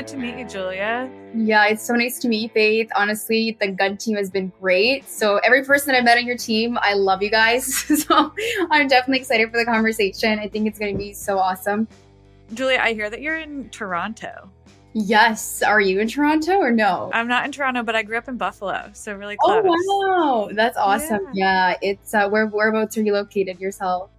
[0.00, 1.10] good to meet you, Julia.
[1.34, 2.88] Yeah, it's so nice to meet you, Faith.
[2.96, 5.06] Honestly, the gun team has been great.
[5.06, 7.74] So every person I've met on your team, I love you guys.
[8.06, 8.32] so
[8.70, 10.38] I'm definitely excited for the conversation.
[10.38, 11.86] I think it's going to be so awesome.
[12.54, 14.48] Julia, I hear that you're in Toronto.
[14.94, 15.62] Yes.
[15.62, 17.10] Are you in Toronto or no?
[17.12, 19.76] I'm not in Toronto, but I grew up in Buffalo, so really oh, close.
[19.86, 21.26] Oh wow, that's awesome.
[21.34, 24.10] Yeah, yeah it's uh, where whereabouts are you located yourself?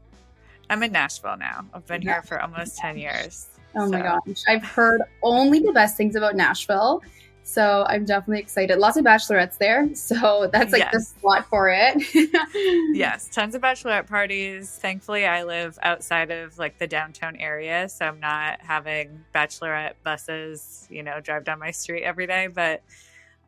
[0.69, 1.65] I'm in Nashville now.
[1.73, 2.13] I've been yeah.
[2.13, 3.47] here for almost ten years.
[3.75, 3.91] Oh so.
[3.91, 7.01] my gosh, I've heard only the best things about Nashville.
[7.43, 8.77] So I'm definitely excited.
[8.77, 9.89] Lots of bachelorettes there.
[9.95, 10.93] So that's like yes.
[10.93, 11.95] the spot for it.
[12.95, 14.77] yes, tons of bachelorette parties.
[14.81, 17.89] Thankfully, I live outside of like the downtown area.
[17.89, 22.47] So I'm not having bachelorette buses, you know, drive down my street every day.
[22.47, 22.83] But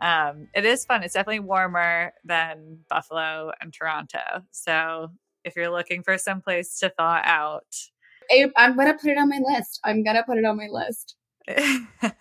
[0.02, 1.04] um, it is fun.
[1.04, 4.44] It's definitely warmer than Buffalo and Toronto.
[4.52, 5.12] So
[5.44, 7.90] if you're looking for some place to thaw out,
[8.32, 9.80] I, I'm going to put it on my list.
[9.84, 11.16] I'm going to put it on my list.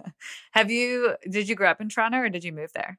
[0.52, 1.14] Have you?
[1.30, 2.98] Did you grow up in Toronto or did you move there?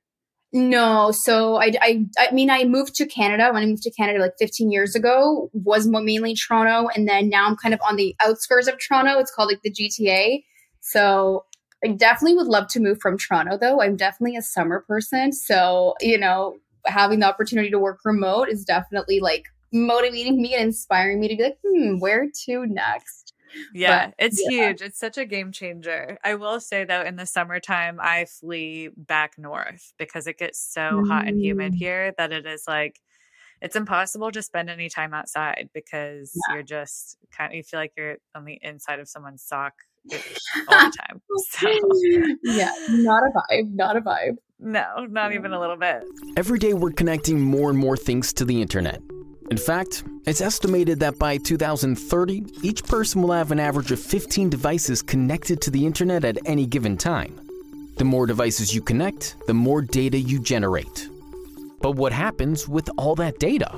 [0.56, 4.20] No, so I, I, I mean, I moved to Canada when I moved to Canada
[4.20, 5.50] like 15 years ago.
[5.54, 9.18] Was mainly Toronto, and then now I'm kind of on the outskirts of Toronto.
[9.18, 10.44] It's called like the GTA.
[10.80, 11.46] So
[11.84, 13.82] I definitely would love to move from Toronto, though.
[13.82, 18.64] I'm definitely a summer person, so you know, having the opportunity to work remote is
[18.64, 23.34] definitely like motivating me and inspiring me to be like, hmm, where to next?
[23.74, 24.68] Yeah, but, it's yeah.
[24.68, 24.82] huge.
[24.82, 26.18] It's such a game changer.
[26.24, 30.82] I will say though, in the summertime, I flee back north because it gets so
[30.82, 31.08] mm.
[31.08, 31.78] hot and humid mm.
[31.78, 33.00] here that it is like
[33.62, 36.56] it's impossible to spend any time outside because yeah.
[36.56, 39.74] you're just kind of you feel like you're on the inside of someone's sock
[40.12, 40.20] all
[40.68, 41.22] the time.
[41.50, 41.70] So
[42.44, 44.38] yeah, not a vibe, not a vibe.
[44.60, 46.04] No, not even a little bit.
[46.38, 49.02] Every day we're connecting more and more things to the internet.
[49.52, 54.50] In fact, it's estimated that by 2030, each person will have an average of 15
[54.50, 57.40] devices connected to the internet at any given time.
[57.98, 61.10] The more devices you connect, the more data you generate.
[61.82, 63.78] But what happens with all that data?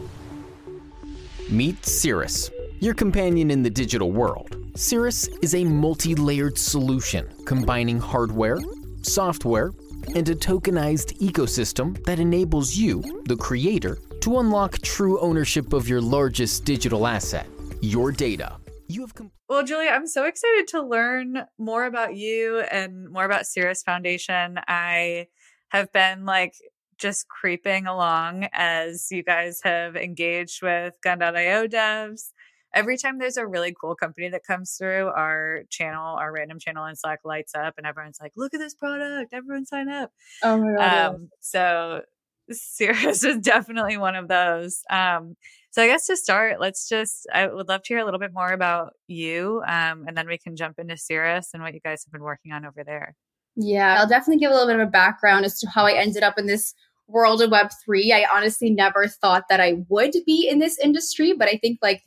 [1.49, 4.55] Meet Cirus, your companion in the digital world.
[4.75, 8.59] Cirus is a multi layered solution combining hardware,
[9.01, 9.71] software,
[10.15, 16.01] and a tokenized ecosystem that enables you, the creator, to unlock true ownership of your
[16.01, 17.45] largest digital asset,
[17.81, 18.57] your data.
[18.87, 23.23] You have com- well, Julia, I'm so excited to learn more about you and more
[23.23, 24.59] about Cirus Foundation.
[24.67, 25.27] I
[25.69, 26.55] have been like
[26.97, 32.31] just creeping along as you guys have engaged with Gun.io devs.
[32.73, 36.85] Every time there's a really cool company that comes through, our channel, our random channel
[36.87, 39.33] in Slack lights up, and everyone's like, "Look at this product!
[39.33, 40.09] Everyone sign up!"
[40.41, 41.15] Oh my god!
[41.15, 42.01] Um, so
[42.51, 44.81] Cirus is definitely one of those.
[44.89, 45.35] Um,
[45.71, 48.33] so I guess to start, let's just, I would love to hear a little bit
[48.33, 49.61] more about you.
[49.67, 52.53] Um, and then we can jump into Cirus and what you guys have been working
[52.53, 53.15] on over there.
[53.57, 56.23] Yeah, I'll definitely give a little bit of a background as to how I ended
[56.23, 56.73] up in this
[57.07, 58.11] world of Web3.
[58.13, 62.03] I honestly never thought that I would be in this industry, but I think like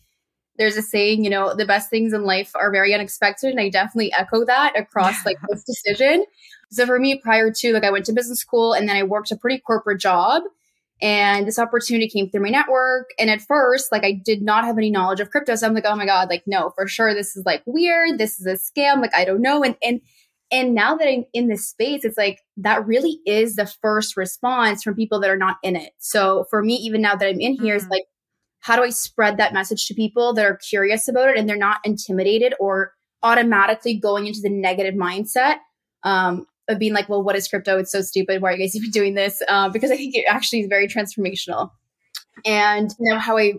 [0.58, 3.50] there's a saying, you know, the best things in life are very unexpected.
[3.50, 6.24] And I definitely echo that across like this decision.
[6.70, 9.30] So for me, prior to like I went to business school and then I worked
[9.30, 10.42] a pretty corporate job.
[11.00, 13.10] And this opportunity came through my network.
[13.20, 15.54] And at first, like I did not have any knowledge of crypto.
[15.54, 17.14] So I'm like, oh my God, like, no, for sure.
[17.14, 18.18] This is like weird.
[18.18, 19.00] This is a scam.
[19.00, 19.62] Like, I don't know.
[19.62, 20.00] And and
[20.50, 24.82] and now that I'm in this space, it's like that really is the first response
[24.82, 25.92] from people that are not in it.
[25.98, 27.86] So for me, even now that I'm in here, mm-hmm.
[27.86, 28.04] is like,
[28.68, 31.56] how do I spread that message to people that are curious about it and they're
[31.56, 32.92] not intimidated or
[33.22, 35.56] automatically going into the negative mindset?
[36.02, 37.78] Um, of being like, well, what is crypto?
[37.78, 38.42] It's so stupid.
[38.42, 39.40] Why are you guys even doing this?
[39.48, 41.70] Uh, because I think it actually is very transformational.
[42.44, 43.54] And you know how I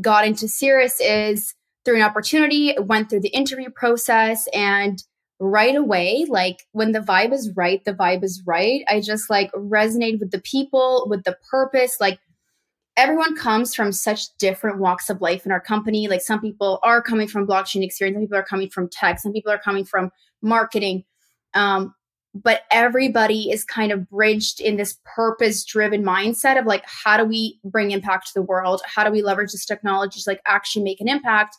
[0.00, 1.54] got into Cirus is
[1.84, 5.02] through an opportunity, went through the interview process, and
[5.40, 8.82] right away, like when the vibe is right, the vibe is right.
[8.88, 11.98] I just like resonated with the people, with the purpose.
[12.00, 12.18] Like
[12.98, 16.08] everyone comes from such different walks of life in our company.
[16.08, 19.32] Like some people are coming from blockchain experience, some people are coming from tech, some
[19.32, 20.10] people are coming from
[20.42, 21.04] marketing.
[21.54, 21.94] Um,
[22.34, 27.24] but everybody is kind of bridged in this purpose driven mindset of like how do
[27.24, 28.82] we bring impact to the world?
[28.84, 31.56] How do we leverage this technology to like actually make an impact?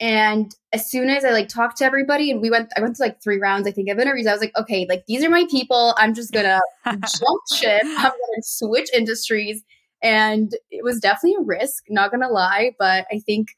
[0.00, 3.02] And as soon as i like talked to everybody and we went i went to
[3.02, 5.46] like three rounds i think of interviews i was like okay like these are my
[5.48, 5.94] people.
[5.96, 7.82] I'm just gonna jump ship.
[7.84, 9.62] I'm gonna switch industries
[10.02, 13.48] and it was definitely a risk not gonna lie but i think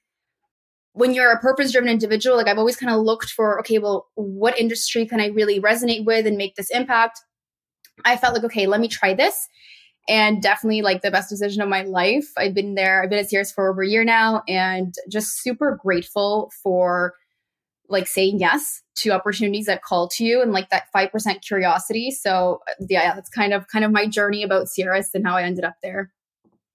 [0.95, 4.07] when you're a purpose driven individual, like I've always kind of looked for, okay, well,
[4.15, 7.21] what industry can I really resonate with and make this impact?
[8.05, 9.49] I felt like, okay, let me try this.
[10.09, 12.27] And definitely like the best decision of my life.
[12.39, 15.79] I've been there, I've been at Cirus for over a year now and just super
[15.83, 17.15] grateful for
[17.89, 22.13] like saying yes to opportunities that call to you and like that 5% curiosity.
[22.13, 25.65] So yeah, that's kind of kind of my journey about Cirus and how I ended
[25.65, 26.13] up there.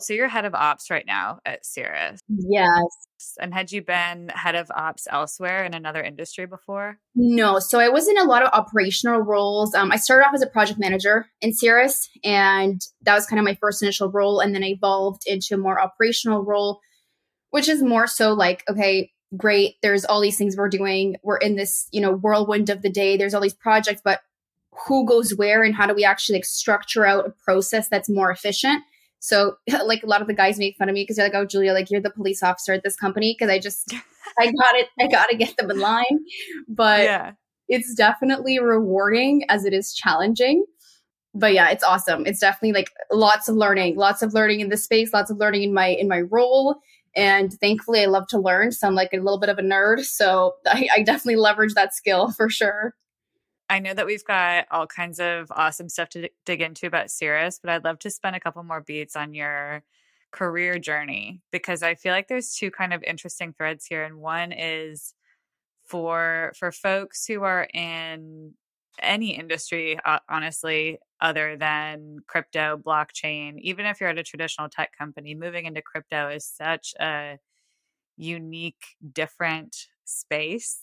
[0.02, 2.20] So you're head of ops right now at Cirus.
[2.30, 3.36] Yes.
[3.40, 7.00] And had you been head of ops elsewhere in another industry before?
[7.16, 7.60] No.
[7.60, 9.76] So I was in a lot of operational roles.
[9.76, 13.44] Um, I started off as a project manager in Cirus, and that was kind of
[13.44, 14.40] my first initial role.
[14.40, 16.80] And then I evolved into a more operational role,
[17.50, 19.76] which is more so like, okay, great.
[19.82, 21.18] There's all these things we're doing.
[21.24, 23.18] We're in this, you know, whirlwind of the day.
[23.18, 24.22] There's all these projects, but
[24.88, 28.32] who goes where and how do we actually like structure out a process that's more
[28.32, 28.82] efficient?
[29.20, 31.46] So like a lot of the guys make fun of me because they're like, "Oh,
[31.46, 33.94] Julia, like you're the police officer at this company," because I just
[34.40, 34.88] I got it.
[35.00, 36.20] I got to get them in line.
[36.68, 37.32] But yeah.
[37.68, 40.66] it's definitely rewarding as it is challenging.
[41.36, 42.26] But yeah, it's awesome.
[42.26, 45.64] It's definitely like lots of learning, lots of learning in this space, lots of learning
[45.64, 46.78] in my in my role.
[47.16, 48.72] And thankfully, I love to learn.
[48.72, 50.06] So I'm like a little bit of a nerd.
[50.06, 52.96] So I, I definitely leverage that skill for sure.
[53.70, 57.08] I know that we've got all kinds of awesome stuff to d- dig into about
[57.08, 59.84] Cirus, but I'd love to spend a couple more beats on your
[60.32, 64.04] career journey because I feel like there's two kind of interesting threads here.
[64.04, 65.14] And one is
[65.86, 68.54] for for folks who are in
[69.02, 74.92] any industry uh, honestly other than crypto blockchain even if you're at a traditional tech
[74.98, 77.40] company moving into crypto is such a
[78.18, 78.84] unique
[79.14, 79.76] different
[80.06, 80.82] space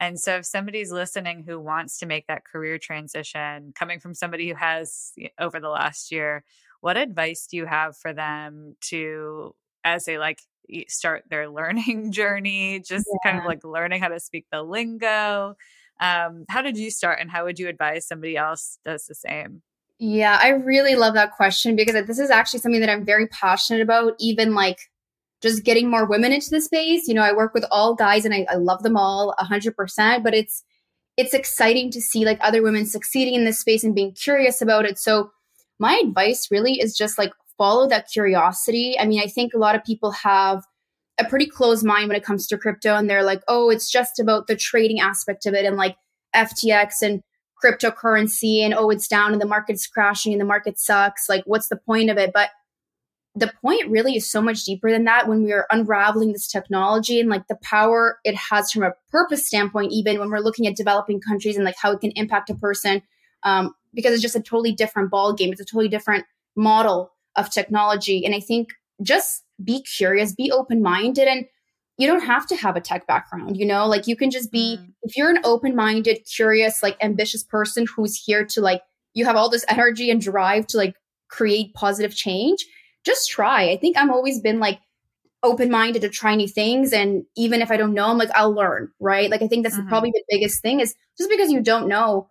[0.00, 4.48] and so, if somebody's listening who wants to make that career transition, coming from somebody
[4.48, 6.44] who has over the last year,
[6.80, 9.54] what advice do you have for them to,
[9.84, 10.40] as they like
[10.86, 13.30] start their learning journey, just yeah.
[13.30, 15.56] kind of like learning how to speak the lingo?
[16.00, 19.62] Um, how did you start, and how would you advise somebody else does the same?
[19.98, 23.82] Yeah, I really love that question because this is actually something that I'm very passionate
[23.82, 24.78] about, even like
[25.42, 27.06] just getting more women into the space.
[27.08, 30.34] You know, I work with all guys and I, I love them all 100%, but
[30.34, 30.64] it's
[31.16, 34.84] it's exciting to see like other women succeeding in this space and being curious about
[34.84, 35.00] it.
[35.00, 35.32] So
[35.80, 38.96] my advice really is just like follow that curiosity.
[38.98, 40.64] I mean, I think a lot of people have
[41.18, 44.20] a pretty closed mind when it comes to crypto and they're like, "Oh, it's just
[44.20, 45.96] about the trading aspect of it and like
[46.36, 47.20] FTX and
[47.62, 51.28] cryptocurrency and oh, it's down and the market's crashing and the market sucks.
[51.28, 52.50] Like what's the point of it?" But
[53.38, 57.20] the point really is so much deeper than that when we are unraveling this technology
[57.20, 60.76] and like the power it has from a purpose standpoint even when we're looking at
[60.76, 63.02] developing countries and like how it can impact a person
[63.44, 66.24] um, because it's just a totally different ball game it's a totally different
[66.56, 68.24] model of technology.
[68.24, 68.70] And i think
[69.02, 71.46] just be curious be open-minded and
[71.96, 73.86] you don't have to have a tech background you know?
[73.86, 74.92] Like you can just be mm.
[75.02, 78.82] if you're an open-minded curious like ambitious person who's here to like
[79.14, 80.94] you have all this energy and drive to like
[81.28, 82.64] create positive change
[83.08, 83.70] just try.
[83.70, 84.80] I think I'm always been like
[85.42, 86.92] open minded to try new things.
[86.92, 89.30] And even if I don't know, I'm like, I'll learn, right?
[89.30, 89.88] Like, I think that's mm-hmm.
[89.88, 92.28] probably the biggest thing is just because you don't know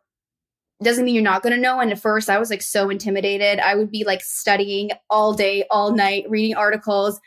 [0.84, 1.80] doesn't mean you're not going to know.
[1.80, 3.60] And at first, I was like so intimidated.
[3.60, 7.20] I would be like studying all day, all night, reading articles,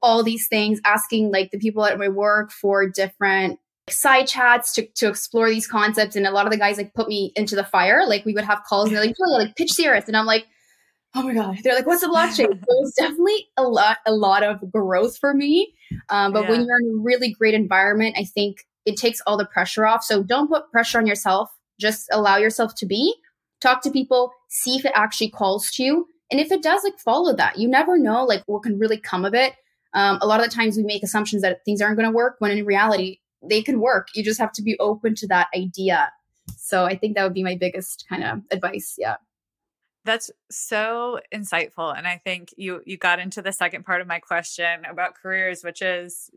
[0.00, 3.58] all these things, asking like the people at my work for different
[3.88, 6.14] side chats to, to explore these concepts.
[6.14, 8.06] And a lot of the guys like put me into the fire.
[8.06, 10.06] Like we would have calls and they're like, like pitch Cirus.
[10.06, 10.46] And I'm like,
[11.14, 11.58] oh my god.
[11.62, 12.58] They're like what's the blockchain?
[12.68, 15.74] So it's definitely a lot a lot of growth for me.
[16.08, 16.50] Um, but yeah.
[16.50, 20.02] when you're in a really great environment i think it takes all the pressure off.
[20.02, 21.50] So don't put pressure on yourself.
[21.78, 23.14] Just allow yourself to be.
[23.60, 24.32] Talk to people.
[24.48, 26.08] See if it actually calls to you.
[26.30, 27.58] And if it does like follow that.
[27.58, 29.54] You never know like what can really come of it.
[29.94, 32.36] Um, a lot of the times we make assumptions that things aren't going to work
[32.38, 34.08] when in reality they can work.
[34.14, 36.10] You just have to be open to that idea.
[36.56, 38.96] So i think that would be my biggest kind of advice.
[38.98, 39.16] Yeah
[40.04, 44.18] that's so insightful and I think you you got into the second part of my
[44.18, 46.30] question about careers which is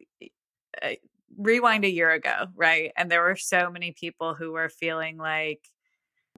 [0.81, 0.91] uh,
[1.37, 2.91] rewind a year ago, right?
[2.95, 5.69] And there were so many people who were feeling like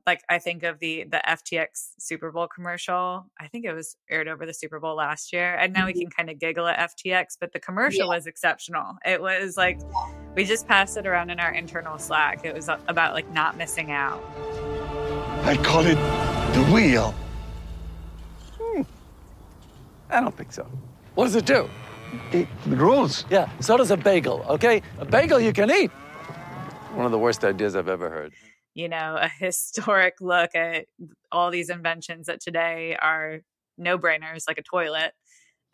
[0.06, 3.26] like I think of the the FTX Super Bowl commercial.
[3.40, 5.56] I think it was aired over the Super Bowl last year.
[5.56, 5.88] And now mm-hmm.
[5.88, 8.16] we can kind of giggle at FTX, but the commercial yeah.
[8.16, 8.98] was exceptional.
[9.06, 9.80] It was like
[10.36, 12.46] we just passed it around in our internal Slack.
[12.46, 14.24] It was about like not missing out.
[15.44, 15.98] I call it
[16.58, 17.14] the wheel.
[18.60, 18.82] Hmm.
[20.10, 20.68] I don't think so.
[21.14, 21.70] What does it do?
[22.32, 23.26] It rolls.
[23.30, 24.82] Yeah, so does a bagel, okay?
[24.98, 25.92] A bagel you can eat.
[26.96, 28.34] One of the worst ideas I've ever heard.
[28.74, 30.86] You know, a historic look at
[31.32, 33.42] all these inventions that today are
[33.78, 35.14] no brainers, like a toilet.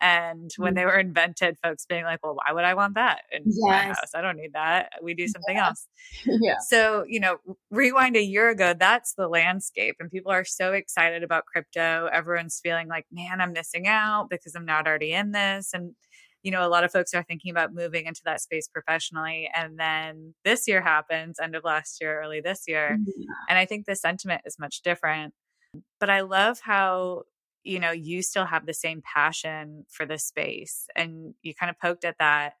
[0.04, 1.08] And when they were mm-hmm.
[1.08, 3.56] invented, folks being like, well, why would I want that in yes.
[3.58, 4.10] my house?
[4.14, 4.90] I don't need that.
[5.02, 5.68] We do something yeah.
[5.68, 5.86] else.
[6.26, 6.56] yeah.
[6.68, 7.38] So, you know,
[7.70, 9.96] rewind a year ago, that's the landscape.
[10.00, 12.10] And people are so excited about crypto.
[12.12, 15.70] Everyone's feeling like, man, I'm missing out because I'm not already in this.
[15.72, 15.94] And
[16.42, 19.48] you know, a lot of folks are thinking about moving into that space professionally.
[19.56, 22.98] And then this year happens, end of last year, early this year.
[23.16, 23.24] Yeah.
[23.48, 25.32] And I think the sentiment is much different.
[25.98, 27.22] But I love how,
[27.64, 30.86] you know, you still have the same passion for this space.
[30.94, 32.54] And you kind of poked at that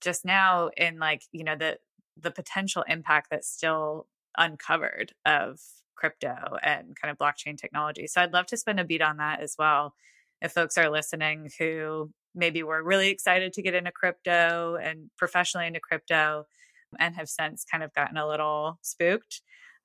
[0.00, 1.78] just now in like, you know, the
[2.20, 5.58] the potential impact that's still uncovered of
[5.94, 8.06] crypto and kind of blockchain technology.
[8.06, 9.94] So I'd love to spend a beat on that as well.
[10.42, 15.66] If folks are listening who maybe were really excited to get into crypto and professionally
[15.66, 16.44] into crypto
[16.98, 19.42] and have since kind of gotten a little spooked,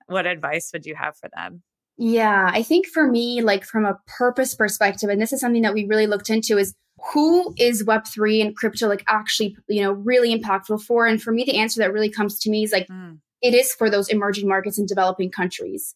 [0.07, 1.63] what advice would you have for them?
[1.97, 5.73] Yeah, I think for me, like from a purpose perspective, and this is something that
[5.73, 6.73] we really looked into is
[7.13, 11.05] who is Web3 and crypto like actually, you know, really impactful for?
[11.05, 13.17] And for me, the answer that really comes to me is like, mm.
[13.41, 15.95] it is for those emerging markets and developing countries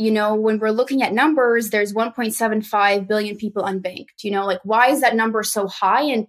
[0.00, 4.22] you know, when we're looking at numbers, there's 1.75 billion people unbanked.
[4.22, 6.04] You know, like why is that number so high?
[6.04, 6.26] And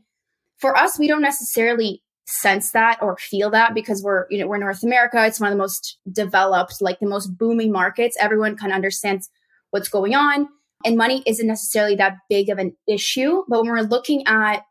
[0.57, 4.57] for us, we don't necessarily sense that or feel that because we're, you know, we're
[4.57, 5.25] North America.
[5.25, 8.15] It's one of the most developed, like the most booming markets.
[8.19, 9.29] Everyone kind of understands
[9.71, 10.47] what's going on.
[10.85, 13.43] And money isn't necessarily that big of an issue.
[13.47, 14.63] But when we're looking at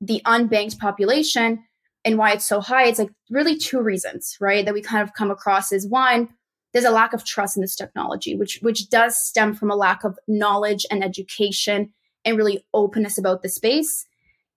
[0.00, 1.62] the unbanked population
[2.04, 4.64] and why it's so high, it's like really two reasons, right?
[4.64, 6.28] That we kind of come across is one,
[6.72, 10.04] there's a lack of trust in this technology, which which does stem from a lack
[10.04, 11.92] of knowledge and education
[12.24, 14.06] and really openness about the space.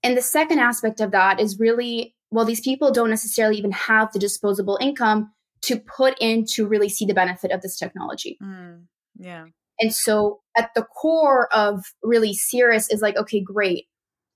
[0.03, 4.11] And the second aspect of that is really, well, these people don't necessarily even have
[4.11, 8.37] the disposable income to put in to really see the benefit of this technology.
[8.41, 8.85] Mm,
[9.15, 9.45] yeah.
[9.79, 13.85] And so at the core of really Cirus is like, okay, great.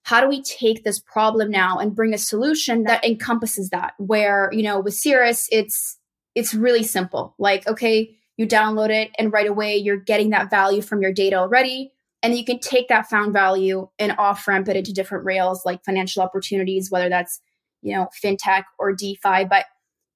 [0.03, 3.93] How do we take this problem now and bring a solution that encompasses that?
[3.97, 5.97] Where, you know, with Cirus, it's
[6.35, 7.35] it's really simple.
[7.39, 11.35] Like, okay, you download it and right away you're getting that value from your data
[11.35, 11.91] already.
[12.23, 15.83] And you can take that found value and off ramp it into different rails like
[15.83, 17.41] financial opportunities, whether that's,
[17.87, 19.45] you know, fintech or DeFi.
[19.45, 19.65] But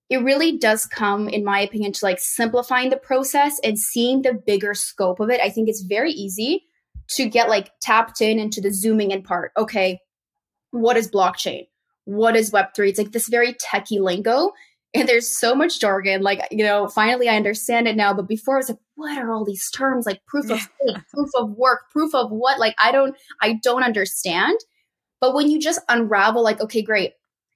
[0.09, 4.33] it really does come, in my opinion, to like simplifying the process and seeing the
[4.33, 5.39] bigger scope of it.
[5.41, 6.65] I think it's very easy
[7.11, 9.51] to get like tapped in into the zooming in part.
[9.57, 9.99] Okay,
[10.71, 11.67] what is blockchain?
[12.05, 12.89] What is Web3?
[12.89, 14.51] It's like this very techie lingo
[14.93, 16.21] and there's so much jargon.
[16.21, 18.13] Like, you know, finally I understand it now.
[18.13, 20.05] But before I was like, what are all these terms?
[20.05, 22.59] Like proof of stake, proof of work, proof of what?
[22.59, 24.57] Like, I don't, I don't understand.
[25.21, 27.13] But when you just unravel, like, okay, great.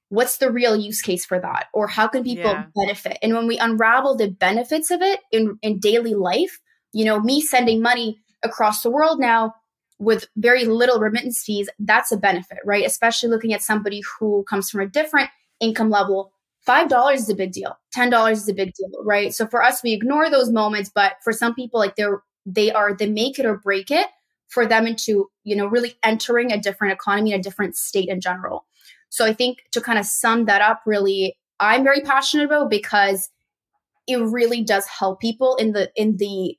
[0.09, 1.67] What's the real use case for that?
[1.73, 2.65] Or how can people yeah.
[2.75, 3.17] benefit?
[3.21, 6.59] And when we unravel the benefits of it in, in daily life,
[6.93, 9.55] you know, me sending money across the world now
[9.97, 12.85] with very little remittance fees, that's a benefit, right?
[12.85, 16.31] Especially looking at somebody who comes from a different income level
[16.67, 17.77] $5 is a big deal.
[17.95, 19.33] $10 is a big deal, right?
[19.33, 22.93] So for us, we ignore those moments, but for some people, like they're, they are
[22.93, 24.07] the make it or break it
[24.47, 28.65] for them into, you know, really entering a different economy, a different state in general.
[29.15, 33.29] So I think to kind of sum that up, really, I'm very passionate about because
[34.07, 36.57] it really does help people in the, in the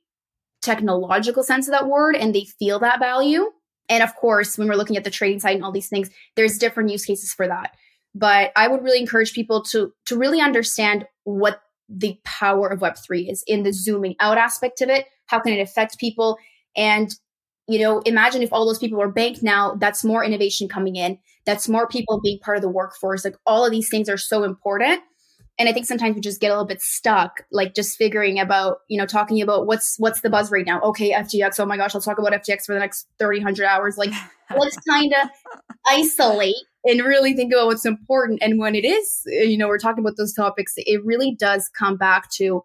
[0.63, 3.51] technological sense of that word and they feel that value.
[3.89, 6.57] And of course, when we're looking at the trading side and all these things, there's
[6.57, 7.75] different use cases for that.
[8.15, 13.31] But i would really encourage people to to really understand what the power of web3
[13.31, 15.05] is in the zooming out aspect of it.
[15.27, 16.37] How can it affect people?
[16.75, 17.13] And
[17.67, 21.17] you know imagine if all those people were banked now that's more innovation coming in
[21.45, 24.43] that's more people being part of the workforce like all of these things are so
[24.43, 25.01] important.
[25.59, 28.77] And i think sometimes we just get a little bit stuck like just figuring about
[28.89, 30.79] you know talking about what's what's the buzz right now.
[30.81, 33.97] Okay ftx oh my gosh let's talk about ftx for the next 30 100 hours.
[33.97, 34.11] Like
[34.55, 35.29] let's kind of
[35.87, 36.55] isolate
[36.87, 38.41] and really think about what's important.
[38.41, 41.97] And when it is, you know, we're talking about those topics, it really does come
[41.97, 42.63] back to,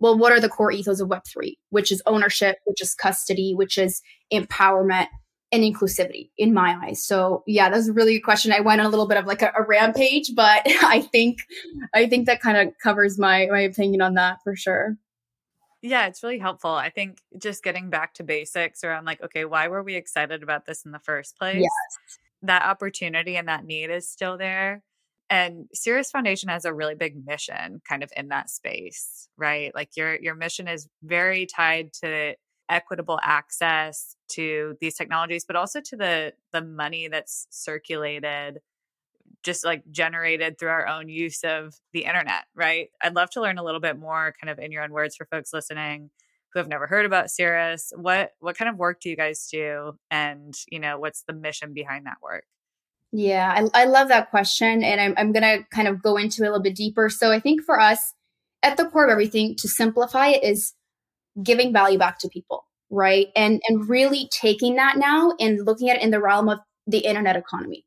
[0.00, 3.78] well, what are the core ethos of Web3, which is ownership, which is custody, which
[3.78, 4.02] is
[4.32, 5.06] empowerment
[5.52, 7.04] and inclusivity in my eyes.
[7.04, 8.52] So yeah, that's a really good question.
[8.52, 11.40] I went on a little bit of like a, a rampage, but I think,
[11.94, 14.96] I think that kind of covers my, my opinion on that for sure.
[15.82, 16.70] Yeah, it's really helpful.
[16.70, 20.66] I think just getting back to basics around like, okay, why were we excited about
[20.66, 21.56] this in the first place?
[21.60, 24.82] Yes that opportunity and that need is still there.
[25.30, 29.72] And Cirus Foundation has a really big mission kind of in that space, right?
[29.74, 32.34] Like your your mission is very tied to
[32.68, 38.60] equitable access to these technologies, but also to the the money that's circulated
[39.42, 42.88] just like generated through our own use of the internet, right?
[43.02, 45.26] I'd love to learn a little bit more kind of in your own words for
[45.26, 46.10] folks listening
[46.52, 47.92] who have never heard about Cirus.
[47.96, 51.72] What what kind of work do you guys do, and you know what's the mission
[51.74, 52.44] behind that work?
[53.12, 56.46] Yeah, I, I love that question, and I'm I'm gonna kind of go into it
[56.46, 57.08] a little bit deeper.
[57.08, 58.14] So I think for us,
[58.62, 60.74] at the core of everything, to simplify it, is
[61.42, 63.28] giving value back to people, right?
[63.36, 66.98] And and really taking that now and looking at it in the realm of the
[67.00, 67.84] internet economy.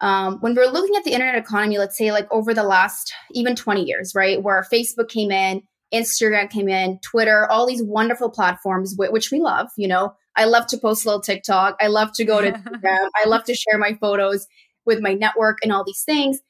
[0.00, 3.54] um, when we're looking at the internet economy, let's say like over the last even
[3.54, 8.94] 20 years, right, where Facebook came in, Instagram came in, Twitter, all these wonderful platforms,
[8.96, 9.68] which we love.
[9.76, 11.76] You know, I love to post a little TikTok.
[11.82, 13.08] I love to go to Instagram.
[13.22, 14.46] I love to share my photos
[14.86, 16.40] with my network and all these things.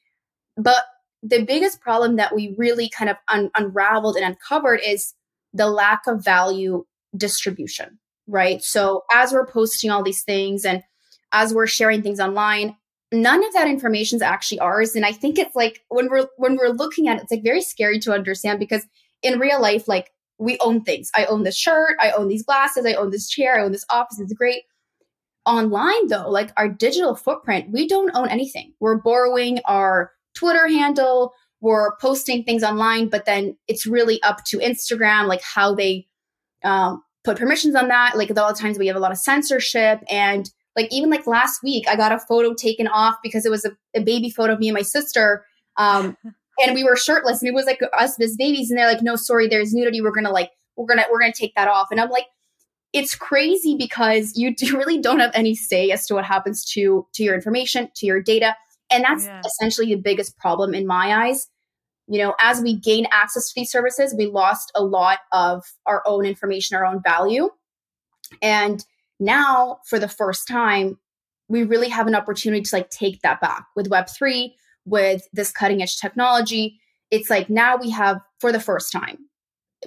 [0.55, 0.85] But
[1.21, 5.13] the biggest problem that we really kind of un- unraveled and uncovered is
[5.53, 6.85] the lack of value
[7.17, 8.61] distribution, right?
[8.61, 10.83] So as we're posting all these things and
[11.33, 12.77] as we're sharing things online,
[13.11, 14.95] none of that information is actually ours.
[14.95, 17.61] And I think it's like when we're when we're looking at it, it's like very
[17.61, 18.87] scary to understand because
[19.21, 21.11] in real life, like we own things.
[21.15, 23.85] I own this shirt, I own these glasses, I own this chair, I own this
[23.89, 24.19] office.
[24.19, 24.63] It's great.
[25.45, 28.73] Online though, like our digital footprint, we don't own anything.
[28.79, 34.57] We're borrowing our Twitter handle, we're posting things online, but then it's really up to
[34.57, 36.07] Instagram, like how they
[36.63, 38.17] um, put permissions on that.
[38.17, 41.27] Like a lot of times we have a lot of censorship and like even like
[41.27, 44.53] last week, I got a photo taken off because it was a, a baby photo
[44.53, 45.45] of me and my sister.
[45.77, 46.17] Um,
[46.63, 48.69] and we were shirtless and it was like us as babies.
[48.69, 50.01] And they're like, no, sorry, there's nudity.
[50.01, 51.87] We're gonna like, we're gonna, we're gonna take that off.
[51.91, 52.25] And I'm like,
[52.93, 57.07] it's crazy because you do really don't have any say as to what happens to
[57.13, 58.55] to your information, to your data.
[58.91, 59.41] And that's yeah.
[59.45, 61.47] essentially the biggest problem in my eyes.
[62.07, 66.03] You know, as we gain access to these services, we lost a lot of our
[66.05, 67.49] own information, our own value.
[68.41, 68.83] And
[69.19, 70.97] now, for the first time,
[71.47, 74.53] we really have an opportunity to like take that back with Web3,
[74.85, 76.79] with this cutting edge technology.
[77.09, 79.17] It's like now we have, for the first time,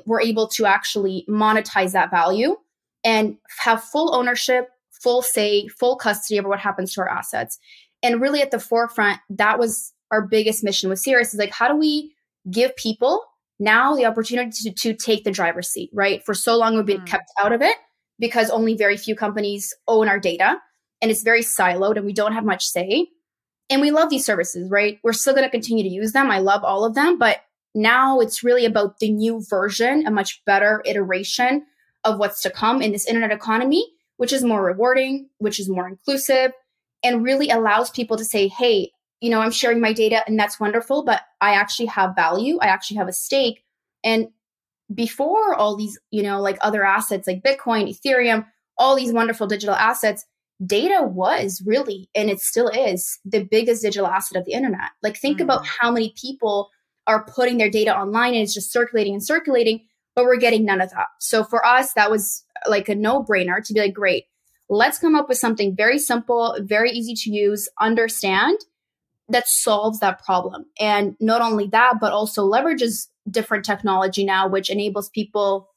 [0.07, 2.57] we're able to actually monetize that value
[3.05, 7.59] and have full ownership, full say, full custody over what happens to our assets.
[8.03, 11.69] And really at the forefront, that was our biggest mission with Cirus is like, how
[11.69, 12.15] do we
[12.51, 13.25] give people
[13.59, 16.25] now the opportunity to, to take the driver's seat, right?
[16.25, 17.07] For so long, we've been mm.
[17.07, 17.77] kept out of it
[18.19, 20.59] because only very few companies own our data
[21.01, 23.09] and it's very siloed and we don't have much say.
[23.71, 24.99] And we love these services, right?
[25.03, 26.31] We're still going to continue to use them.
[26.31, 27.39] I love all of them, but
[27.75, 31.67] now it's really about the new version, a much better iteration
[32.05, 33.85] of what's to come in this internet economy,
[34.19, 36.53] which is more rewarding, which is more inclusive,
[37.03, 40.61] and really allows people to say, hey, you know, I'm sharing my data and that's
[40.61, 42.59] wonderful, but I actually have value.
[42.61, 43.65] I actually have a stake.
[44.05, 44.29] And
[44.95, 48.47] before all these, you know, like other assets like Bitcoin, Ethereum,
[48.77, 50.27] all these wonderful digital assets,
[50.65, 54.91] data was really, and it still is, the biggest digital asset of the internet.
[55.03, 55.43] Like, think mm.
[55.45, 56.71] about how many people
[57.07, 60.81] are putting their data online and it's just circulating and circulating, but we're getting none
[60.81, 61.09] of that.
[61.21, 64.25] So for us, that was like a no brainer to be like, great,
[64.69, 68.59] let's come up with something very simple, very easy to use, understand
[69.29, 70.67] that solves that problem.
[70.79, 75.71] And not only that, but also leverages different technology now, which enables people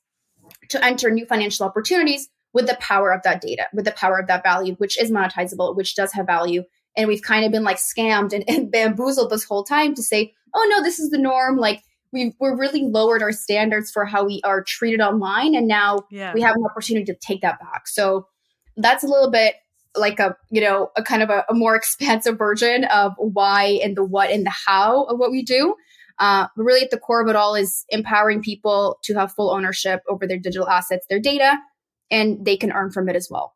[0.69, 4.27] to enter new financial opportunities with the power of that data, with the power of
[4.27, 6.63] that value, which is monetizable, which does have value.
[6.95, 10.33] And we've kind of been like scammed and, and bamboozled this whole time to say,
[10.55, 11.57] oh no, this is the norm.
[11.57, 15.55] Like we've we're really lowered our standards for how we are treated online.
[15.55, 16.33] And now yeah.
[16.33, 17.87] we have an opportunity to take that back.
[17.87, 18.27] So
[18.75, 19.55] that's a little bit
[19.95, 23.95] like a you know a kind of a, a more expansive version of why and
[23.95, 25.75] the what and the how of what we do
[26.19, 29.51] uh, but really, at the core of it all is empowering people to have full
[29.51, 31.57] ownership over their digital assets, their data,
[32.09, 33.55] and they can earn from it as well.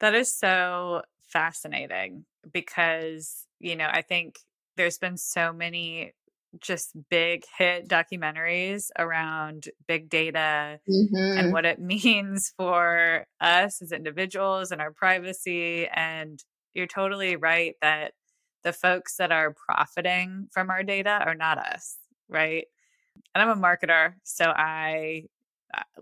[0.00, 4.38] That is so fascinating because, you know, I think
[4.76, 6.12] there's been so many
[6.60, 11.38] just big hit documentaries around big data mm-hmm.
[11.38, 15.88] and what it means for us as individuals and our privacy.
[15.88, 16.42] And
[16.74, 18.12] you're totally right that
[18.62, 21.96] the folks that are profiting from our data are not us,
[22.28, 22.66] right?
[23.34, 25.24] And I'm a marketer, so I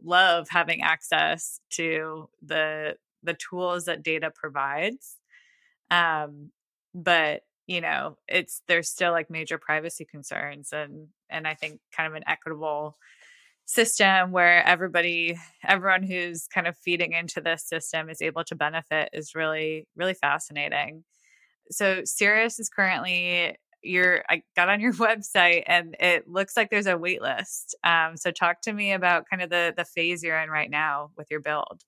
[0.03, 5.17] love having access to the the tools that data provides.
[5.91, 6.51] Um,
[6.95, 12.09] but you know, it's there's still like major privacy concerns and and I think kind
[12.09, 12.97] of an equitable
[13.65, 19.09] system where everybody everyone who's kind of feeding into this system is able to benefit
[19.13, 21.05] is really really fascinating
[21.71, 26.87] so Cirus is currently your I got on your website and it looks like there's
[26.87, 27.77] a wait list.
[27.85, 31.11] Um, so talk to me about kind of the the phase you're in right now
[31.17, 31.83] with your build.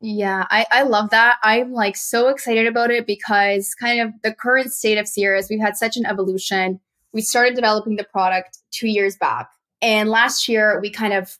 [0.00, 1.38] Yeah, I, I love that.
[1.42, 5.60] I'm like so excited about it because kind of the current state of Cirus, we've
[5.60, 6.80] had such an evolution.
[7.12, 9.48] We started developing the product two years back.
[9.80, 11.38] And last year we kind of,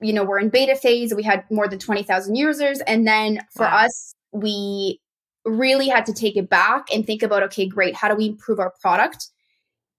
[0.00, 1.14] you know, we're in beta phase.
[1.14, 2.80] We had more than 20,000 users.
[2.80, 3.86] And then for wow.
[3.86, 5.00] us, we
[5.44, 8.60] really had to take it back and think about okay, great, how do we improve
[8.60, 9.28] our product?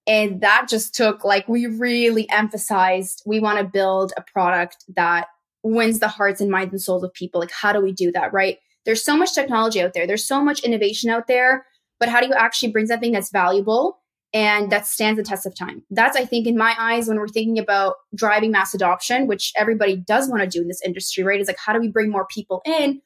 [0.06, 5.28] And that just took like, we really emphasized we want to build a product that
[5.62, 7.40] wins the hearts and minds and souls of people.
[7.40, 8.58] Like, how do we do that, right?
[8.84, 11.66] There's so much technology out there, there's so much innovation out there.
[12.00, 13.98] but how do you actually bring something that's valuable
[14.34, 15.82] and that stands the test of time?
[15.90, 19.96] That's, I think, in my eyes, when we're thinking about driving mass adoption, which everybody
[19.96, 21.40] does want to do in this industry, right?
[21.40, 23.00] Is like, how do we bring more people in?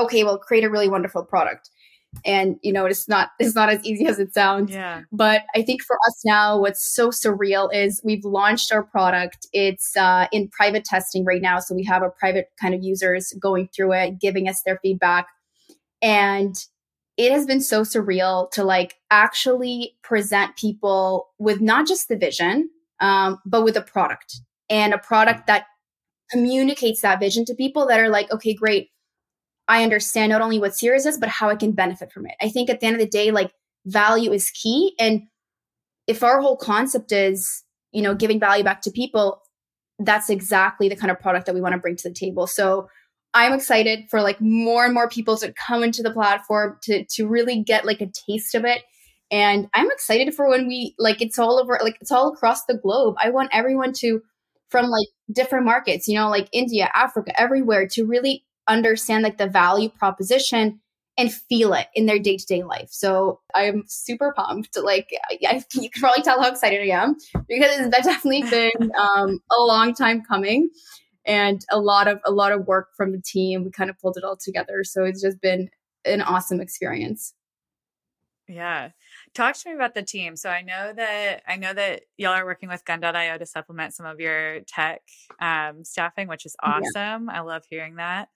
[0.00, 1.70] Okay, well, create a really wonderful product
[2.24, 4.70] and you know it's not it's not as easy as it sounds.
[4.70, 5.02] Yeah.
[5.12, 9.46] But i think for us now what's so surreal is we've launched our product.
[9.52, 11.60] It's uh, in private testing right now.
[11.60, 15.26] So we have a private kind of users going through it giving us their feedback.
[16.02, 16.56] And
[17.16, 22.70] it has been so surreal to like actually present people with not just the vision
[23.00, 24.40] um, but with a product.
[24.68, 25.66] And a product that
[26.30, 28.90] communicates that vision to people that are like okay great
[29.70, 32.34] I understand not only what Cirus is, but how I can benefit from it.
[32.42, 33.52] I think at the end of the day, like
[33.86, 34.94] value is key.
[34.98, 35.22] And
[36.08, 39.40] if our whole concept is, you know, giving value back to people,
[40.00, 42.48] that's exactly the kind of product that we want to bring to the table.
[42.48, 42.88] So
[43.32, 47.28] I'm excited for like more and more people to come into the platform to to
[47.28, 48.82] really get like a taste of it.
[49.30, 52.76] And I'm excited for when we like it's all over like it's all across the
[52.76, 53.14] globe.
[53.22, 54.20] I want everyone to
[54.68, 59.48] from like different markets, you know, like India, Africa, everywhere to really understand like the
[59.48, 60.80] value proposition
[61.18, 62.88] and feel it in their day to day life.
[62.90, 64.78] So I'm super pumped.
[64.82, 65.10] Like,
[65.46, 67.16] I, you can probably tell how excited I am
[67.48, 70.70] because it's definitely been um, a long time coming
[71.26, 73.64] and a lot of a lot of work from the team.
[73.64, 74.82] We kind of pulled it all together.
[74.84, 75.68] So it's just been
[76.04, 77.34] an awesome experience.
[78.48, 78.90] Yeah.
[79.34, 80.34] Talk to me about the team.
[80.34, 84.06] So I know that I know that y'all are working with gun.io to supplement some
[84.06, 85.02] of your tech
[85.40, 87.26] um, staffing, which is awesome.
[87.28, 87.32] Yeah.
[87.32, 88.28] I love hearing that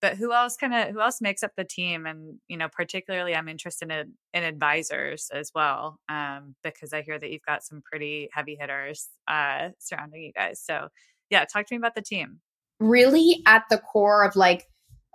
[0.00, 2.06] but who else kind of who else makes up the team?
[2.06, 7.18] And you know particularly i'm interested in, in advisors as well um, because i hear
[7.18, 10.60] that you've got some pretty heavy hitters uh, surrounding you guys.
[10.64, 10.88] So
[11.30, 12.40] yeah talk to me about the team.
[12.80, 14.66] Really at the core of like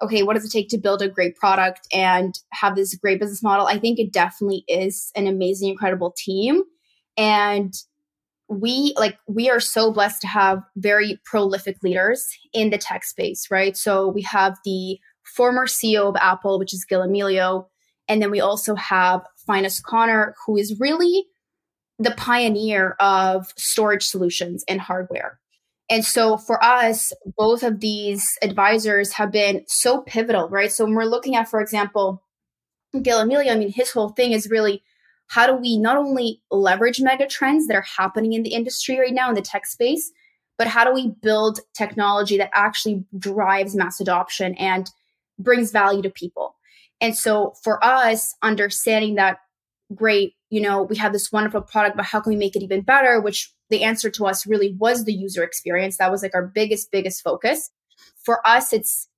[0.02, 3.44] okay what does it take to build a great product and have this great business
[3.44, 3.68] model?
[3.68, 6.64] I think it definitely is an amazing incredible team.
[7.18, 7.74] And
[8.54, 13.48] we like we are so blessed to have very prolific leaders in the tech space,
[13.52, 13.76] right?
[13.76, 17.68] So we have the former CEO of Apple, which is Gil Amelio,
[18.08, 21.26] and then we also have Finis Conner, who is really
[22.00, 25.40] the pioneer of storage solutions and hardware.
[25.90, 30.72] And so for us, both of these advisors have been so pivotal, right?
[30.72, 32.24] So when we're looking at, for example,
[33.02, 34.84] Gil Amelio, I mean, his whole thing is really
[35.28, 39.14] how do we not only leverage mega trends that are happening in the industry right
[39.14, 40.12] now in the tech space,
[40.58, 44.92] but how do we build technology that actually drives mass adoption and
[45.40, 46.56] brings value to people?
[47.02, 49.40] And so for us, understanding that,
[49.94, 52.82] great, you know, we have this wonderful product, but how can we make it even
[52.82, 53.20] better?
[53.20, 55.98] Which the answer to us really was the user experience.
[55.98, 57.72] That was like our biggest, biggest focus.
[58.24, 59.10] For us, it's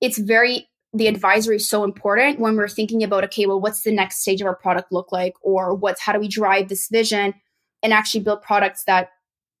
[0.00, 3.92] it's very the advisory is so important when we're thinking about okay well what's the
[3.92, 5.34] next stage of our product look like?
[5.42, 7.34] Or what's how do we drive this vision
[7.82, 9.10] and actually build products that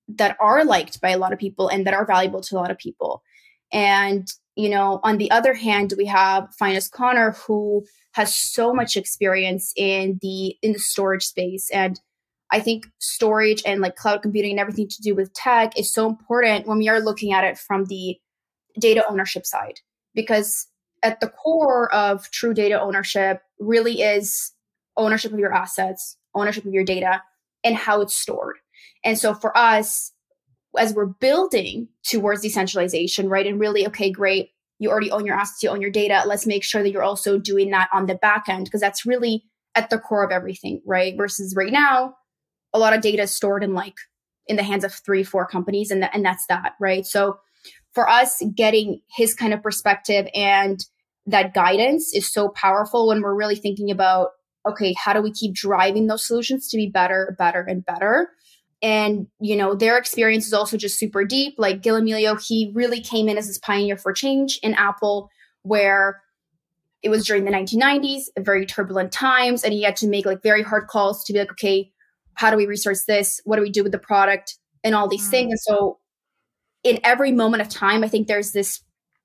[0.08, 2.70] that are liked by a lot of people and that are valuable to a lot
[2.70, 3.22] of people?
[3.72, 8.96] And you know on the other hand we have Finis Conner who has so much
[8.96, 11.68] experience in the in the storage space.
[11.70, 12.00] And
[12.52, 16.08] I think storage and like cloud computing and everything to do with tech is so
[16.08, 18.16] important when we are looking at it from the
[18.78, 19.80] data ownership side.
[20.14, 20.68] Because
[21.04, 24.52] at the core of true data ownership really is
[24.96, 27.22] ownership of your assets, ownership of your data,
[27.62, 28.56] and how it's stored.
[29.04, 30.12] And so for us,
[30.76, 33.46] as we're building towards decentralization, right?
[33.46, 36.24] And really, okay, great, you already own your assets, you own your data.
[36.26, 39.44] Let's make sure that you're also doing that on the back end because that's really
[39.74, 41.16] at the core of everything, right?
[41.16, 42.16] Versus right now,
[42.72, 43.94] a lot of data is stored in like
[44.46, 47.06] in the hands of three, four companies, and, th- and that's that, right?
[47.06, 47.38] So
[47.92, 50.84] for us, getting his kind of perspective and
[51.26, 54.30] that guidance is so powerful when we're really thinking about
[54.66, 58.30] okay how do we keep driving those solutions to be better better and better?
[58.82, 61.54] And you know their experience is also just super deep.
[61.58, 65.30] Like gil amelio he really came in as this pioneer for change in apple
[65.62, 66.20] where
[67.02, 70.62] it was during the 1990s very turbulent times and he had to make like very
[70.62, 71.90] hard calls to be like okay
[72.36, 73.40] how do we resource this?
[73.44, 74.58] What do we do with the product?
[74.82, 75.30] And all these mm.
[75.30, 75.50] things.
[75.52, 76.00] And so
[76.84, 78.80] in every moment of time i think there's this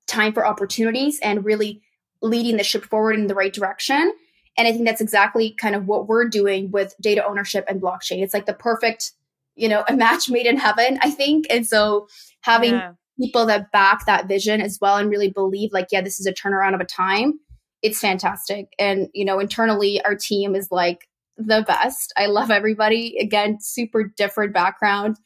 [0.08, 1.82] time for opportunities and really
[2.22, 4.12] leading the ship forward in the right direction.
[4.58, 8.22] And I think that's exactly kind of what we're doing with data ownership and blockchain.
[8.22, 9.12] It's like the perfect,
[9.54, 11.46] you know, a match made in heaven, I think.
[11.50, 12.08] And so
[12.42, 12.92] having yeah.
[13.18, 16.32] people that back that vision as well and really believe like, yeah, this is a
[16.32, 17.40] turnaround of a time,
[17.82, 18.66] it's fantastic.
[18.78, 22.12] And, you know, internally our team is like the best.
[22.16, 23.16] I love everybody.
[23.18, 25.16] Again, super different background,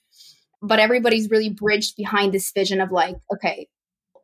[0.62, 3.68] but everybody's really bridged behind this vision of like, okay,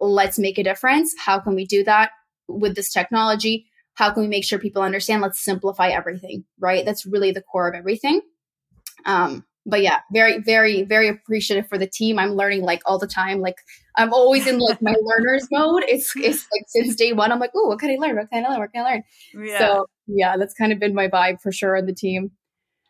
[0.01, 1.15] let's make a difference.
[1.19, 2.11] How can we do that?
[2.59, 3.67] With this technology
[4.01, 5.21] how can we make sure people understand?
[5.21, 6.87] Let's simplify everything, right?
[6.87, 8.23] That's really the core of everything.
[9.05, 12.19] Um, but yeah, very, very, very appreciative for the team.
[12.19, 13.41] I'm learning like all the time.
[13.41, 13.57] Like
[13.97, 15.83] I'm always in like my learner's mode.
[15.87, 18.17] It's it's like since day one, I'm like, oh, what can I learn?
[18.17, 18.61] What can I learn?
[18.61, 19.03] What can I learn?
[19.47, 19.59] Yeah.
[19.59, 22.31] So yeah, that's kind of been my vibe for sure on the team.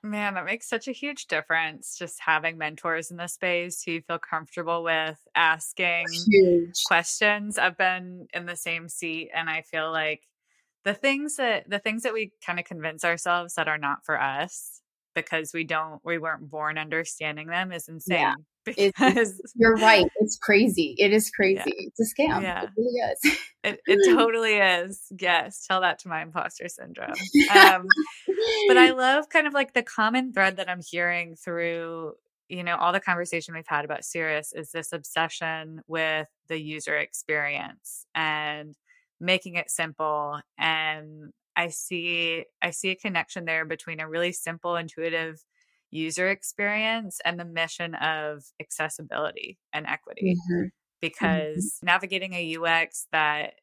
[0.02, 1.96] Man, that makes such a huge difference.
[1.98, 6.82] Just having mentors in the space who you feel comfortable with asking huge.
[6.86, 7.58] questions.
[7.58, 10.22] I've been in the same seat and I feel like
[10.84, 14.20] the things that the things that we kind of convince ourselves that are not for
[14.20, 14.80] us
[15.14, 18.18] because we don't we weren't born understanding them is insane.
[18.18, 18.34] Yeah.
[18.76, 20.06] Because you're right.
[20.20, 20.94] It's crazy.
[20.98, 21.62] It is crazy.
[21.66, 21.86] Yeah.
[21.88, 22.42] It's a scam.
[22.42, 22.64] Yeah.
[22.64, 23.38] It really is.
[23.64, 25.02] it, it totally is.
[25.18, 25.66] Yes.
[25.66, 27.14] Tell that to my imposter syndrome.
[27.54, 27.86] Um,
[28.68, 32.14] but I love kind of like the common thread that I'm hearing through,
[32.48, 36.96] you know, all the conversation we've had about Cirus is this obsession with the user
[36.96, 38.74] experience and
[39.20, 44.76] making it simple and I see I see a connection there between a really simple,
[44.76, 45.44] intuitive
[45.90, 50.36] user experience and the mission of accessibility and equity.
[50.36, 50.66] Mm-hmm.
[51.00, 51.86] Because mm-hmm.
[51.86, 53.54] navigating a UX that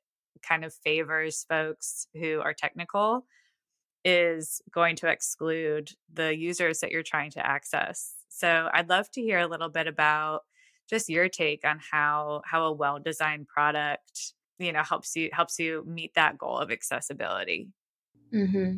[0.42, 3.26] kind of favors folks who are technical
[4.04, 8.14] is going to exclude the users that you're trying to access.
[8.30, 10.42] So I'd love to hear a little bit about
[10.90, 15.84] just your take on how how a well-designed product you know helps you helps you
[15.86, 17.68] meet that goal of accessibility
[18.34, 18.78] Mm-hmm.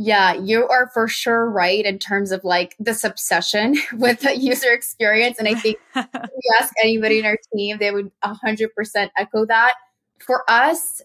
[0.00, 4.72] Yeah, you are for sure right in terms of like this obsession with the user
[4.72, 5.38] experience.
[5.38, 9.74] And I think if you ask anybody in our team, they would 100% echo that.
[10.24, 11.02] For us,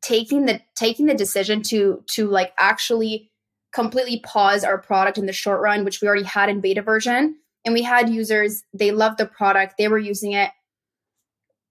[0.00, 3.32] taking the taking the decision to to like actually
[3.72, 7.34] completely pause our product in the short run which we already had in beta version
[7.64, 10.50] and we had users they loved the product they were using it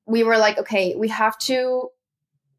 [0.05, 1.89] we were like okay we have to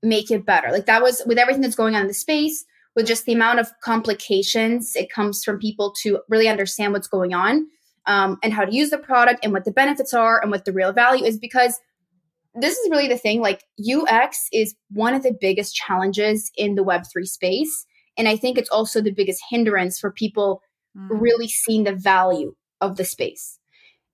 [0.02, 0.70] make it better.
[0.70, 2.64] Like that was with everything that's going on in the space,
[2.98, 7.32] with just the amount of complications it comes from people to really understand what's going
[7.32, 7.64] on
[8.06, 10.72] um, and how to use the product and what the benefits are and what the
[10.72, 11.78] real value is because
[12.56, 13.62] this is really the thing like
[13.94, 18.70] ux is one of the biggest challenges in the web3 space and i think it's
[18.70, 20.60] also the biggest hindrance for people
[20.98, 21.08] mm.
[21.10, 23.58] really seeing the value of the space.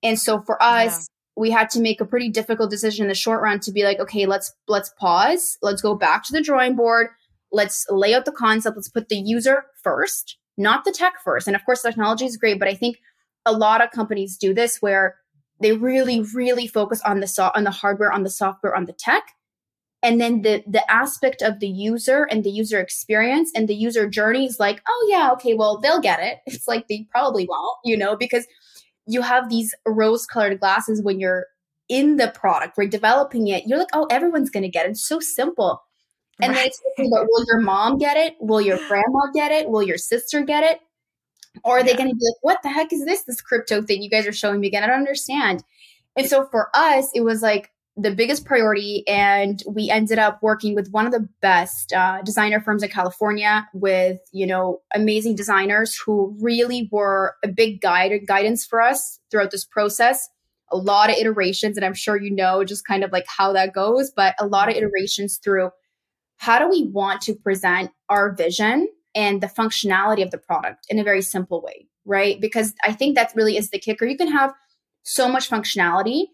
[0.02, 3.42] And so for us we had to make a pretty difficult decision in the short
[3.42, 5.58] run to be like okay let's let's pause.
[5.62, 7.08] Let's go back to the drawing board
[7.54, 11.56] let's lay out the concept let's put the user first not the tech first and
[11.56, 12.98] of course technology is great but i think
[13.46, 15.16] a lot of companies do this where
[15.60, 18.92] they really really focus on the so- on the hardware on the software on the
[18.92, 19.24] tech
[20.02, 24.08] and then the the aspect of the user and the user experience and the user
[24.08, 27.78] journey is like oh yeah okay well they'll get it it's like they probably won't
[27.84, 28.46] you know because
[29.06, 31.46] you have these rose colored glasses when you're
[31.88, 32.90] in the product, right?
[32.90, 34.90] Developing it, you're like, oh, everyone's to get it.
[34.90, 35.82] It's so simple.
[36.40, 36.56] And right.
[36.56, 38.36] then it's about will your mom get it?
[38.40, 39.68] Will your grandma get it?
[39.68, 40.80] Will your sister get it?
[41.62, 41.84] Or are yeah.
[41.84, 44.26] they going to be like, what the heck is this, this crypto thing you guys
[44.26, 44.82] are showing me again?
[44.82, 45.62] I don't understand.
[46.16, 50.74] And so for us, it was like, the biggest priority and we ended up working
[50.74, 55.96] with one of the best uh, designer firms in california with you know amazing designers
[56.04, 60.28] who really were a big guide guidance for us throughout this process
[60.72, 63.72] a lot of iterations and i'm sure you know just kind of like how that
[63.72, 65.70] goes but a lot of iterations through
[66.36, 70.98] how do we want to present our vision and the functionality of the product in
[70.98, 74.30] a very simple way right because i think that really is the kicker you can
[74.30, 74.52] have
[75.02, 76.24] so much functionality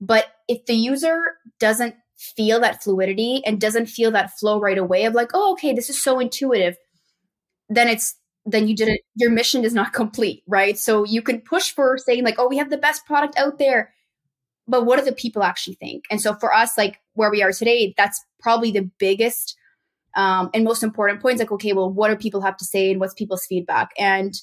[0.00, 5.04] but if the user doesn't feel that fluidity and doesn't feel that flow right away
[5.04, 6.76] of like, oh, okay, this is so intuitive,
[7.68, 10.78] then it's then you didn't your mission is not complete, right?
[10.78, 13.92] So you can push for saying like, oh, we have the best product out there.
[14.70, 16.04] But what do the people actually think?
[16.10, 19.56] And so for us, like where we are today, that's probably the biggest
[20.16, 21.40] um, and most important points.
[21.40, 23.90] Like, okay, well, what do people have to say and what's people's feedback?
[23.98, 24.34] And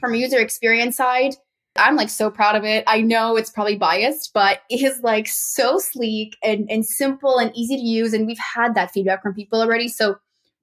[0.00, 1.34] from a user experience side,
[1.76, 2.84] I'm like so proud of it.
[2.86, 7.54] I know it's probably biased, but it is like so sleek and, and simple and
[7.54, 8.12] easy to use.
[8.12, 9.88] And we've had that feedback from people already.
[9.88, 10.16] So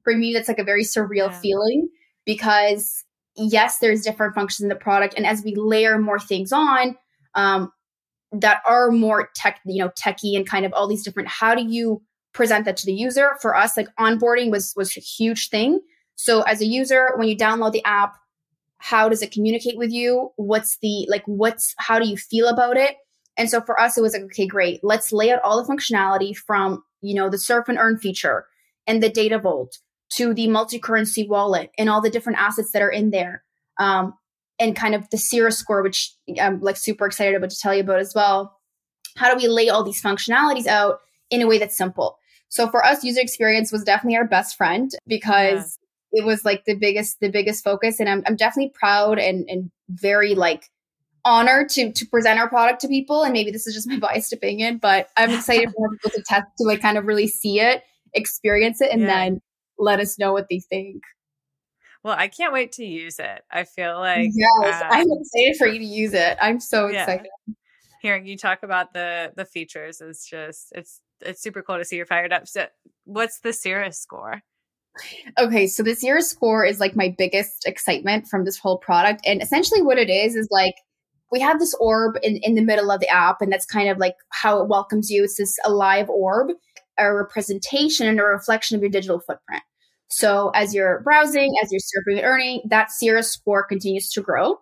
[0.03, 1.39] for me, that's like a very surreal yeah.
[1.39, 1.89] feeling
[2.25, 3.03] because
[3.35, 5.13] yes, there's different functions in the product.
[5.15, 6.97] And as we layer more things on,
[7.35, 7.71] um,
[8.33, 11.65] that are more tech, you know, techy and kind of all these different, how do
[11.65, 12.01] you
[12.33, 13.37] present that to the user?
[13.41, 15.79] For us, like onboarding was was a huge thing.
[16.15, 18.15] So as a user, when you download the app,
[18.83, 22.75] how does it communicate with you what's the like what's how do you feel about
[22.75, 22.97] it
[23.37, 26.35] and so for us it was like okay great let's lay out all the functionality
[26.35, 28.45] from you know the surf and earn feature
[28.85, 32.91] and the data vault to the multi-currency wallet and all the different assets that are
[32.91, 33.41] in there
[33.79, 34.13] um,
[34.59, 37.81] and kind of the Cirus score which i'm like super excited about to tell you
[37.81, 38.59] about as well
[39.15, 42.17] how do we lay all these functionalities out in a way that's simple
[42.53, 45.79] So for us, user experience was definitely our best friend because
[46.11, 46.21] yeah.
[46.21, 47.99] it was like the biggest, the biggest focus.
[47.99, 50.69] And I'm, I'm definitely proud and, and very like
[51.25, 53.23] honored to, to present our product to people.
[53.23, 56.45] And maybe this is just my biased opinion, but I'm excited for people to test,
[56.59, 57.81] to like kind of really see it,
[58.13, 59.07] experience it, and yeah.
[59.07, 59.41] then
[59.79, 61.01] let us know what they think.
[62.03, 63.43] Well, I can't wait to use it.
[63.49, 66.37] I feel like yes, um, I'm excited for you to use it.
[66.41, 67.27] I'm so excited.
[67.47, 67.53] Yeah.
[68.01, 71.95] Hearing you talk about the the features is just it's it's super cool to see
[71.95, 72.47] you're fired up.
[72.47, 72.67] So,
[73.05, 74.41] what's the Cirus score?
[75.39, 79.41] Okay, so the Cirus score is like my biggest excitement from this whole product, and
[79.41, 80.75] essentially what it is is like
[81.31, 83.97] we have this orb in in the middle of the app, and that's kind of
[83.97, 85.23] like how it welcomes you.
[85.23, 86.51] It's this alive orb,
[86.99, 89.63] a representation and a reflection of your digital footprint.
[90.17, 94.59] So as you're browsing, as you're surfing and earning, that Cirus score continues to grow.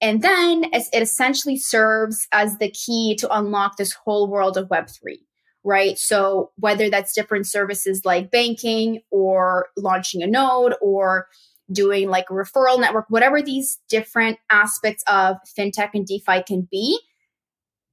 [0.00, 5.18] And then it essentially serves as the key to unlock this whole world of Web3
[5.64, 5.98] right?
[5.98, 11.26] So whether that's different services like banking or launching a node or
[11.72, 17.00] doing like a referral network, whatever these different aspects of fintech and DeFi can be,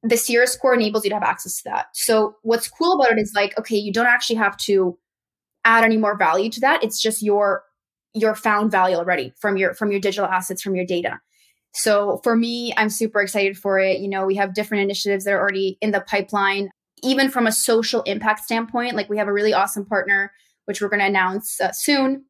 [0.04, 1.86] the Cirus score enables you to have access to that.
[1.94, 4.98] So what's cool about it is like, okay, you don't actually have to
[5.66, 6.84] add any more value to that.
[6.84, 7.64] It's just your
[8.14, 11.20] your found value already from your from your digital assets, from your data.
[11.74, 14.00] So for me, I'm super excited for it.
[14.00, 16.70] You know, we have different initiatives that are already in the pipeline
[17.04, 20.32] even from a social impact standpoint, like we have a really awesome partner,
[20.66, 22.26] which we're going to announce uh, soon,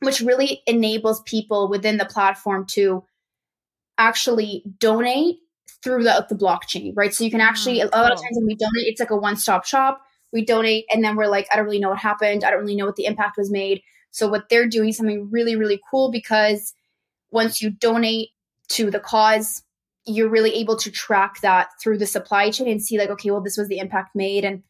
[0.00, 3.04] which really enables people within the platform to
[3.98, 5.36] actually donate
[5.82, 7.14] through the, the blockchain, right?
[7.14, 9.36] So you can actually, a lot of times when we donate, it's like a one
[9.36, 10.02] stop shop.
[10.36, 12.44] We donate and then we're like, I don't really know what happened.
[12.44, 13.80] I don't really know what the impact was made.
[14.10, 16.74] So what they're doing is something really, really cool because
[17.30, 18.28] once you donate
[18.68, 19.62] to the cause,
[20.06, 23.40] you're really able to track that through the supply chain and see like okay well
[23.40, 24.62] this was the impact made and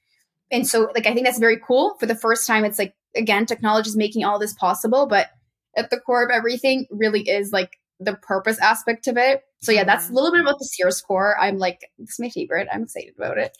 [0.51, 3.45] and so like i think that's very cool for the first time it's like again
[3.45, 5.29] technology is making all this possible but
[5.77, 9.85] at the core of everything really is like the purpose aspect of it so yeah
[9.85, 10.17] that's a mm-hmm.
[10.17, 11.39] little bit about the Cirus score.
[11.39, 13.57] i'm like is my favorite i'm excited about it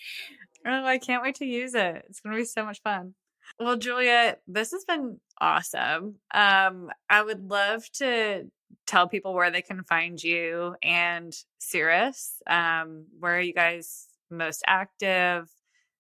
[0.67, 3.15] oh i can't wait to use it it's going to be so much fun
[3.61, 8.45] well julia this has been awesome um i would love to
[8.87, 12.41] tell people where they can find you and Cirus.
[12.47, 15.49] Um, where are you guys most active?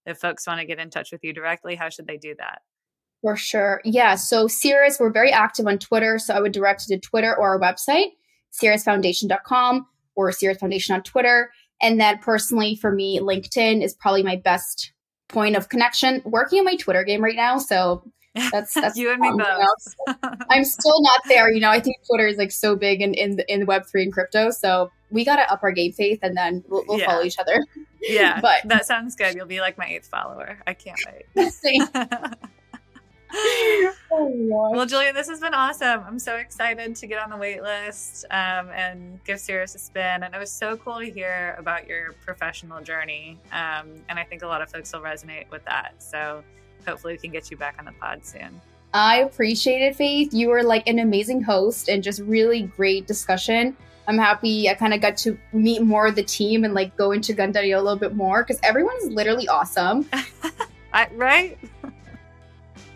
[0.04, 2.62] If folks want to get in touch with you directly, how should they do that?
[3.22, 3.80] For sure.
[3.84, 4.14] Yeah.
[4.14, 6.18] So Cirus, we're very active on Twitter.
[6.18, 8.10] So I would direct you to Twitter or our website,
[8.52, 11.50] cirusfoundation.com or Cirus Foundation on Twitter.
[11.80, 14.92] And then personally, for me, LinkedIn is probably my best
[15.28, 16.22] point of connection.
[16.24, 17.58] Working on my Twitter game right now.
[17.58, 18.02] So
[18.52, 20.16] that's that's you and me both.
[20.50, 21.50] I'm still not there.
[21.50, 24.12] You know, I think Twitter is like so big in in, in Web three and
[24.12, 27.06] crypto, so we got to up our game faith, and then we'll, we'll yeah.
[27.06, 27.58] follow each other.
[28.02, 29.34] Yeah, but that sounds good.
[29.34, 30.58] You'll be like my eighth follower.
[30.66, 30.98] I can't
[31.34, 31.52] wait.
[33.32, 36.02] oh, well, Julia, this has been awesome.
[36.06, 40.22] I'm so excited to get on the wait list um, and give Cirus a spin.
[40.22, 43.38] And it was so cool to hear about your professional journey.
[43.52, 45.94] Um, and I think a lot of folks will resonate with that.
[45.98, 46.44] So
[46.86, 48.60] hopefully we can get you back on the pod soon.
[48.94, 50.32] I appreciate it, Faith.
[50.32, 53.76] You were like an amazing host and just really great discussion.
[54.08, 57.12] I'm happy I kind of got to meet more of the team and like go
[57.12, 60.08] into Gun.io a little bit more because everyone's literally awesome.
[60.92, 61.58] I, right?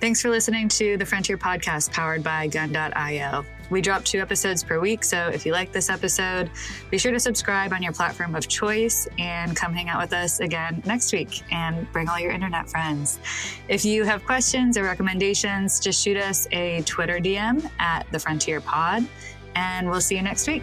[0.01, 3.45] Thanks for listening to the Frontier Podcast powered by Gun.io.
[3.69, 6.51] We drop two episodes per week, so if you like this episode,
[6.91, 10.41] be sure to subscribe on your platform of choice and come hang out with us
[10.41, 13.19] again next week and bring all your internet friends.
[13.69, 18.63] If you have questions or recommendations, just shoot us a Twitter DM at the Frontier
[18.63, 19.07] Pod,
[19.55, 20.63] and we'll see you next week.